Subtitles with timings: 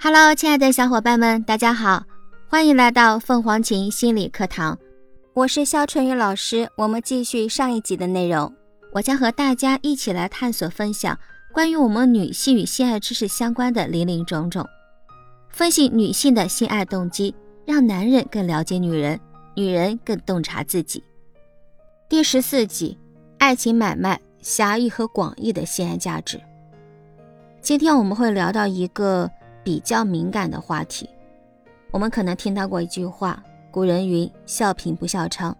[0.00, 2.04] Hello，亲爱的小伙伴们，大家好，
[2.46, 4.78] 欢迎来到凤凰琴心理课堂，
[5.32, 6.68] 我是肖春雨老师。
[6.76, 8.54] 我们继续上一集的内容，
[8.92, 11.18] 我将和大家一起来探索分享
[11.54, 14.68] 关于我们女性与性爱知识相关的林林种种，
[15.48, 19.18] 分析女性的性爱动机，让男人更了解女人，
[19.56, 21.02] 女人更洞察自己。
[22.10, 22.98] 第十四集，
[23.44, 26.40] 爱情买卖狭义和广义的性爱价值。
[27.60, 29.30] 今天我们会聊到一个。
[29.62, 31.08] 比较敏感的话题，
[31.90, 35.54] 我们可能听到过一句话：“古人云，笑贫不笑娼。”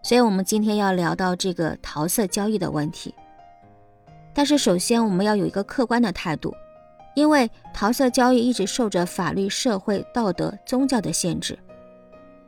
[0.00, 3.12] 所以，我们今天要聊到这个桃色交易的问题。
[4.32, 6.54] 但是，首先我们要有一个客观的态度，
[7.16, 11.58] 因为桃色交易一直受着法律、社会、道德、宗教的限制。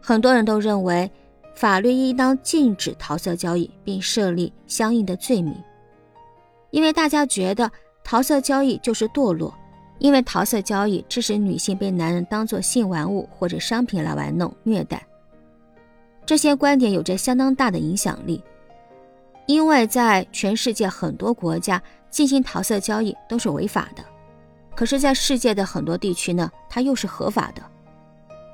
[0.00, 1.10] 很多人都认为，
[1.54, 5.54] 法律应当禁止桃色交易，并设立相应的罪名，
[6.70, 7.70] 因为大家觉得
[8.02, 9.52] 桃色交易就是堕落。
[9.98, 15.00] 因为桃色交易致使女性被男人当作性玩物或者商品来玩弄虐待，
[16.26, 18.42] 这些观点有着相当大的影响力。
[19.46, 24.02] 因为在全世界很多国家进行桃色交易都是违法的，
[24.74, 27.62] 可是，在世界的很多地区呢，它又是合法的。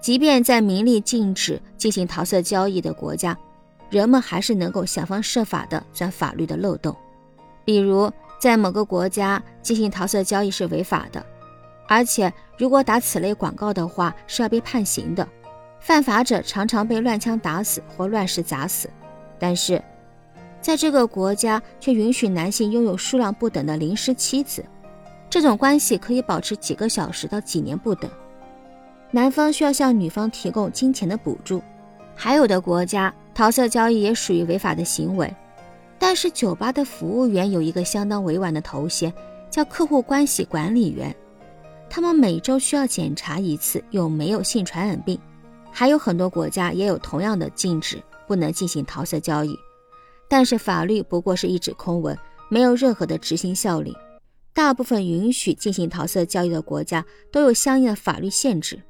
[0.00, 3.36] 即便在明令禁止进行桃色交易的国家，
[3.90, 6.96] 人们还是能够想方设法的钻法律的漏洞，
[7.64, 11.24] 比如在某个国家进行桃色交易是违法的。
[11.88, 15.26] 而且，如果打此类广告的话，是要被判刑的。
[15.80, 18.90] 犯法者常常被乱枪打死或乱石砸死。
[19.38, 19.82] 但是，
[20.60, 24.62] 在这个国家却允许男性拥有数量不等的临时妻子，
[25.30, 28.10] 这种关系可以保持几个小时到几年不等。
[29.10, 31.62] 男方需要向女方提供金钱的补助。
[32.14, 35.34] 还有的国家，桃色交易也属于违法的行为。
[35.98, 39.12] 但是，酒吧的服务员有一个相当委婉的头衔，
[39.50, 41.14] 叫客户关系管理员。
[41.90, 45.18] 他们每周需要检查一次有没有性传染病，
[45.72, 49.56] 还有很多国家也有同样的禁止，不能进行桃色交易。
[50.28, 52.16] 但是法律不过是一纸空文，
[52.50, 53.96] 没有任何的执行效力。
[54.52, 58.82] 大部分允许进行桃色交易的国家都有相应的法律限制，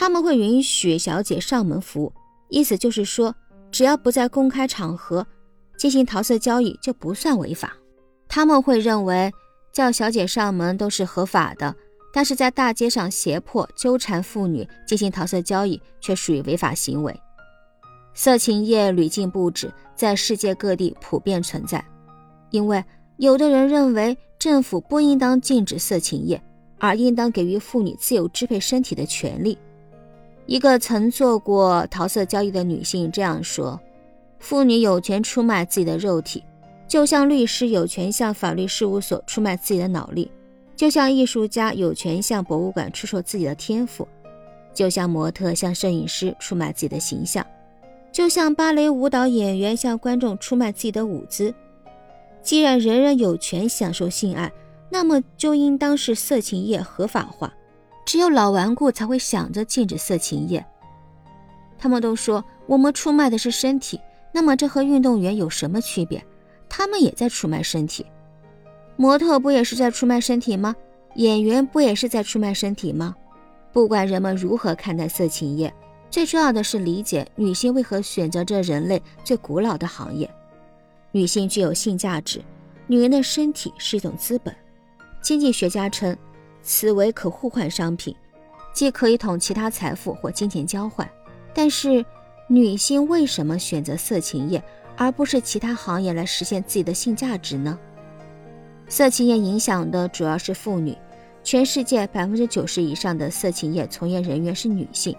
[0.00, 2.12] 他们会允许小姐上门服务，
[2.50, 3.34] 意思就是说，
[3.72, 5.26] 只要不在公开场合
[5.76, 7.76] 进行桃色交易就不算违法。
[8.28, 9.28] 他们会认为
[9.72, 11.74] 叫小姐上门都是合法的。
[12.12, 17.12] 但是在大街上胁迫、纠缠妇女进行桃色交易，却属于违法行为。
[18.14, 21.84] 色情业屡禁不止，在世界各地普遍存在。
[22.50, 22.82] 因为
[23.16, 26.40] 有的人认为政府不应当禁止色情业，
[26.78, 29.58] 而应当给予妇女自由支配身体的权利。
[30.48, 33.78] 一个曾做过桃色交易的女性这样说
[34.40, 36.42] ：“妇女有权出卖自己的肉体，
[36.88, 40.30] 就像律师有权向法律事务所出卖自己的脑力。”
[40.74, 44.08] 就像艺术家有权向博物馆出售自己的天赋，
[44.72, 47.44] 就像模特向摄影师出卖自己的形象，
[48.10, 51.54] 就像芭蕾舞蹈演员向观众出卖自己的舞姿。
[52.40, 54.50] 既然人人有权享受性爱，
[54.88, 57.52] 那么就应当是色情业合法化。
[58.08, 60.64] 只有老顽固才会想着禁止色情业。
[61.78, 64.00] 他们都说我们出卖的是身体，
[64.32, 66.24] 那么这和运动员有什么区别？
[66.70, 68.06] 他们也在出卖身体。
[68.96, 70.74] 模特不也是在出卖身体吗？
[71.16, 73.14] 演员不也是在出卖身体吗？
[73.74, 75.70] 不管人们如何看待色情业，
[76.08, 80.30] 最重要的是理解女性为何选择这人类最古老的行业。
[81.12, 82.40] 女性具有性价值，
[82.86, 84.56] 女人的身体是一种资本。
[85.20, 86.16] 经济学家称，
[86.68, 88.14] 此为可互换商品，
[88.74, 91.08] 既可以同其他财富或金钱交换。
[91.54, 92.04] 但是，
[92.46, 94.62] 女性为什么选择色情业
[94.94, 97.78] 而不是其他行业来实现自己的性价值呢？
[98.86, 100.94] 色情业影响的主要是妇女，
[101.42, 105.16] 全世界百分之九十以上的色情业从业人员是女性，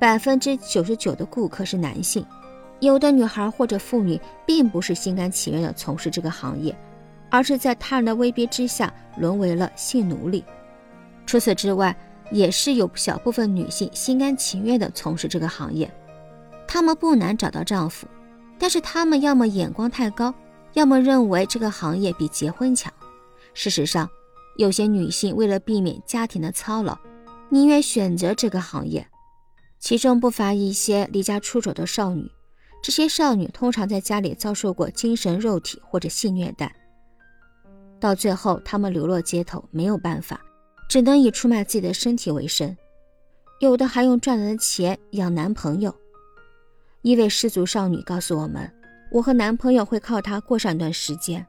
[0.00, 2.26] 百分之九十九的顾客是男性。
[2.80, 6.76] 有的女孩或者妇女并不是心甘情愿地从事这个行业，
[7.30, 10.44] 而是在他人的威逼之下沦为了性奴隶。
[11.26, 11.96] 除此之外，
[12.30, 15.92] 也是有小部分女性心甘情愿地从事这个行业，
[16.66, 18.06] 她们不难找到丈夫，
[18.58, 20.34] 但是她们要么眼光太高。
[20.74, 22.90] 要么认为这个行业比结婚强。
[23.52, 24.08] 事实上，
[24.56, 26.96] 有些女性为了避免家庭的操劳，
[27.50, 29.06] 宁愿选择这个行业。
[29.78, 32.26] 其中不乏一些离家出走的少女。
[32.82, 36.74] 这些少女通常在家里遭受过精神、肉体或者性虐待，
[38.00, 40.40] 到最后她们流落街头，没有办法，
[40.92, 42.76] 只能以出卖自己的身体为生。
[43.60, 45.94] 有的还用赚来的钱养男朋友。
[47.00, 48.70] 一位失足少女告诉我们。
[49.10, 51.46] 我和男朋友会靠他过上一段时间。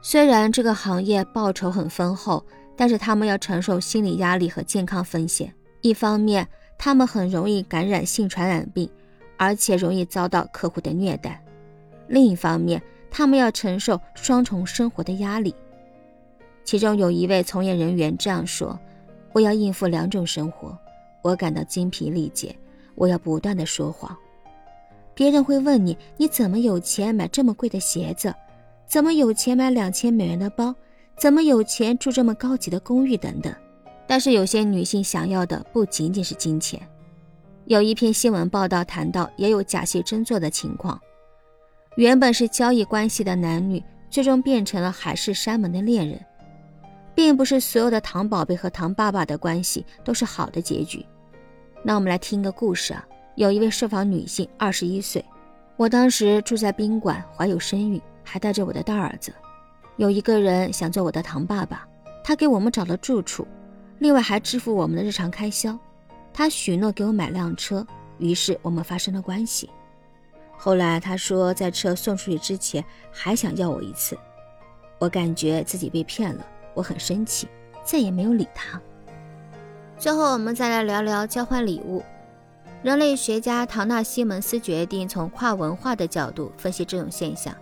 [0.00, 2.46] 虽然这个行业报酬很丰厚，
[2.76, 5.52] 但是他们要承受心理压力和健康风险。
[5.80, 6.46] 一方面，
[6.78, 8.88] 他们很容易感染性传染病，
[9.36, 11.32] 而且容易遭到客户的虐待；
[12.06, 15.52] 另一方面，他们要承受双重生活的压力。
[16.68, 18.78] 其中有一位从业人员这样说
[19.32, 20.76] ：“我要应付两种生活，
[21.22, 22.54] 我感到精疲力竭。
[22.94, 24.14] 我要不断的说谎。
[25.14, 28.34] 别人会问你：你怎么有钱买这么贵的鞋子？
[28.86, 30.74] 怎么有钱买两千美元的包？
[31.16, 33.16] 怎么有钱住这么高级的公寓？
[33.16, 33.50] 等等。
[34.06, 36.78] 但是有些女性想要的不仅仅是金钱。
[37.64, 41.00] 有一篇新闻报道谈到，也有假戏真做的情况。
[41.96, 46.20] 原本是交易关系的男女，最终变成了海誓山盟的恋人。”
[47.18, 51.04] 并不是所有的糖宝贝和糖爸爸的关系都是好的结局。
[51.82, 53.04] 那我们来听个故事啊。
[53.34, 55.24] 有一位受访女性，二十一岁，
[55.76, 59.34] 我当时住在宾馆，怀有身孕，还带着我的大儿子。
[59.96, 61.84] 有一个人想做我的糖爸爸，
[62.22, 63.44] 他给我们找了住处，
[63.98, 65.76] 另外还支付我们的日常开销。
[66.32, 67.84] 他许诺给我买辆车，
[68.18, 69.68] 于是我们发生了关系。
[70.56, 74.16] 后来他说在车送出去之前还想要我一次，
[75.00, 76.46] 我感觉自己被骗了。
[76.78, 77.48] 我很生气，
[77.82, 78.80] 再也没有理他。
[79.98, 82.04] 最后，我们再来聊聊交换礼物。
[82.84, 87.52] 人类学家唐纳西蒙斯决定从跨文化的角度分析这种现象。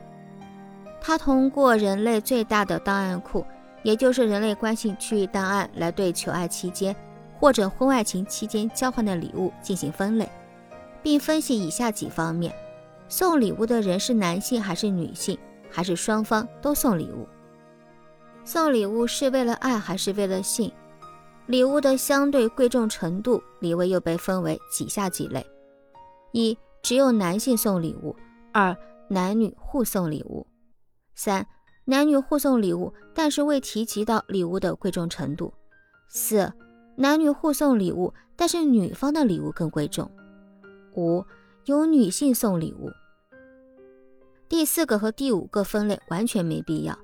[1.00, 3.42] 他通过人类最大的档案库，
[3.82, 6.94] 也就是人类关系区域档案，来对求爱期间
[7.40, 10.28] 或者婚外情期间交换的礼物进行分类，
[11.02, 12.52] 并分析以下几方面：
[13.08, 15.38] 送礼物的人是男性还是女性，
[15.70, 17.26] 还是双方都送礼物。
[18.46, 20.70] 送礼物是为了爱还是为了性？
[21.46, 25.44] 礼物的相对贵重程度，礼位又被分为几下几类：
[26.30, 28.14] 一、只有男性送礼物；
[28.52, 28.74] 二、
[29.10, 30.46] 男女互送礼物；
[31.16, 31.44] 三、
[31.86, 35.52] 男女互送礼物，但是未提及到礼物的贵重程度；
[36.08, 36.52] 四、
[36.94, 40.06] 男女互送礼物，但是女方的礼物更贵重；
[40.94, 41.24] 五、
[41.64, 42.92] 有女性送礼物。
[44.48, 46.96] 第四个和第五个分类完全没必要。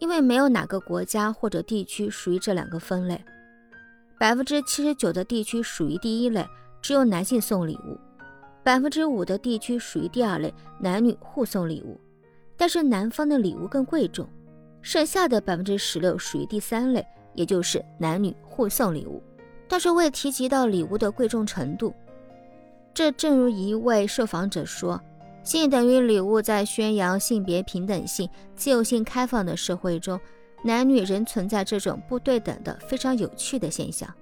[0.00, 3.22] 因为没有哪个国家或者地区属于这两个分类，
[4.18, 6.44] 百分之七十九的地区属于第一类，
[6.80, 7.94] 只有男性送礼物；
[8.64, 12.00] 百分之五的地区属于第二类，男女互送礼物，
[12.56, 14.24] 但是男方的礼物更贵重；
[14.80, 19.22] 剩下的百分之十六属于第三类，也就是男女互送礼物，
[19.68, 21.94] 但是未提及到礼物的贵重程度。
[22.94, 24.98] 这正如一位受访者说。
[25.42, 30.20] 性等于礼物，在宣扬性别平等性、自由性、开放的社会中，
[30.62, 34.12] 男女仍存在这种不对等的非常有趣的现象。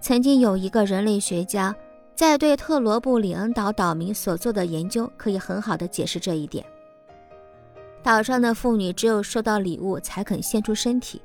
[0.00, 1.74] 曾经有一个人类学家
[2.14, 6.64] 在对特罗布里恩岛岛民所做的研究，可以很好的解释这一点。
[8.02, 11.20] 岛上的妇女只有收到礼物才肯献出身体，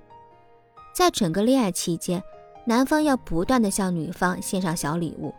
[0.94, 2.22] 在整个恋爱期间，
[2.66, 5.34] 男方要不断的向女方献上小礼物。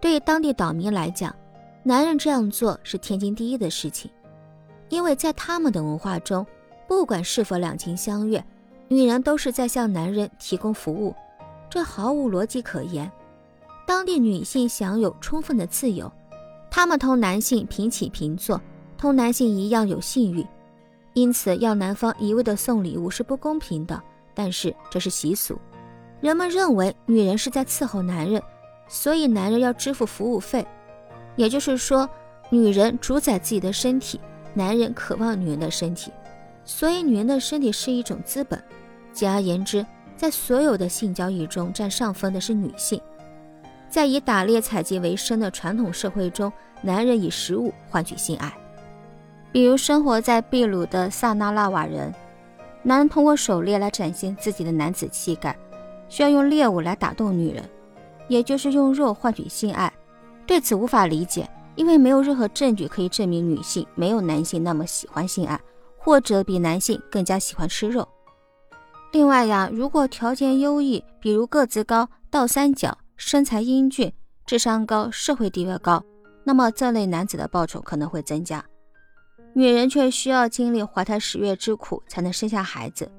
[0.00, 1.34] 对于当地岛民来讲，
[1.88, 4.10] 男人这样做是天经地义的事情，
[4.90, 6.46] 因为在他们的文化中，
[6.86, 8.44] 不管是否两情相悦，
[8.88, 11.14] 女人都是在向男人提供服务，
[11.70, 13.10] 这毫无逻辑可言。
[13.86, 16.12] 当地女性享有充分的自由，
[16.70, 18.60] 她们同男性平起平坐，
[18.98, 20.46] 同男性一样有性欲，
[21.14, 23.98] 因此要男方一味的送礼物是不公平的。
[24.34, 25.58] 但是这是习俗，
[26.20, 28.42] 人们认为女人是在伺候男人，
[28.88, 30.66] 所以男人要支付服务费。
[31.38, 32.06] 也就是说，
[32.50, 34.20] 女人主宰自己的身体，
[34.54, 36.10] 男人渴望女人的身体，
[36.64, 38.60] 所以女人的身体是一种资本。
[39.12, 43.00] 简而言之，在所有的性交易中占上风的是女性。
[43.88, 46.52] 在以打猎采集为生的传统社会中，
[46.82, 48.52] 男人以食物换取性爱。
[49.52, 52.12] 比如生活在秘鲁的萨那拉瓦人，
[52.82, 55.56] 男人通过狩猎来展现自己的男子气概，
[56.08, 57.62] 需要用猎物来打动女人，
[58.26, 59.92] 也就是用肉换取性爱。
[60.48, 65.60] 对此无法理解，因为没有任何证据可以证明女性没有男性那么喜欢性爱，
[65.98, 68.08] 或者比男性更加喜欢吃肉。
[69.12, 74.10] 另外呀，如果条件优异，比如个子高、倒三角、身材英俊、
[74.46, 76.02] 智商高、社会地位高，
[76.44, 78.64] 那么这类男子的报酬可能会增加。
[79.52, 83.10] 女人却需要经历怀胎十月之苦才能生下孩子，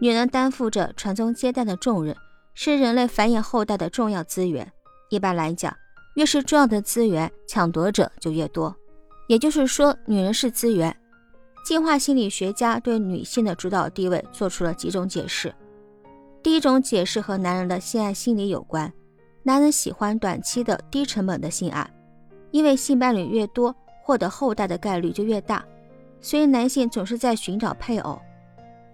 [0.00, 2.16] 女人担负着传宗接代的重任，
[2.54, 4.70] 是人类繁衍后代的重要资源。
[5.10, 5.76] 一般来讲。
[6.14, 8.74] 越是重要的资源，抢夺者就越多。
[9.28, 10.94] 也就是说，女人是资源。
[11.64, 15.54] 进化心理学家对女性的主导地位做出了几种解释。
[16.42, 18.92] 第一种解释和男人的性爱心理有关。
[19.42, 21.90] 男人喜欢短期的低成本的性爱，
[22.50, 25.64] 因为性伴侣越多，获得后代的概率就越大。
[26.20, 28.20] 所以男性总是在寻找配偶，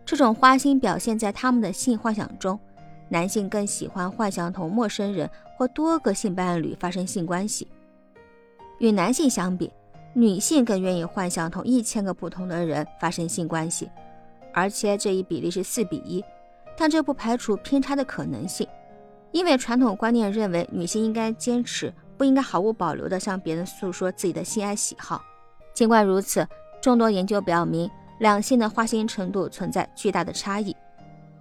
[0.05, 2.59] 这种花心表现在他们的性幻想中。
[3.11, 7.69] 男性更喜欢幻想同陌生人或多个性伴侣发生性关系。
[8.79, 9.71] 与男性相比，
[10.15, 13.91] 女性更愿意幻想同一千个不同的人发生性关系，
[14.55, 16.25] 而且这一比例是四比一。
[16.77, 18.67] 但这不排除偏差的可能性，
[19.33, 25.21] 因为传统观念认为女性应该坚持，不应该毫无保留地向别人诉说自己的性爱喜好。
[25.75, 26.47] 尽管如此，
[26.81, 27.91] 众多研究表明，
[28.21, 30.75] 两性的花心程度存在巨大的差异。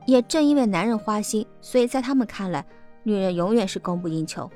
[0.10, 2.66] 也正因为男人花心，所以在他们看来，
[3.04, 4.50] 女人永远是供不应求。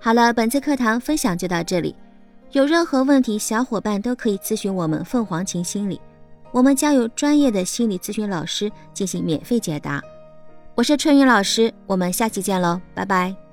[0.00, 1.94] 好了，本次课堂分享就到这里。
[2.52, 6.00] 有任何问题，小伙伴都可以咨询我们凤凰琴心理，
[6.50, 10.02] 我们将有专业的心理咨询老师进行免费解答。
[10.74, 13.47] 我是春雨老师，我们下期见喽，拜拜。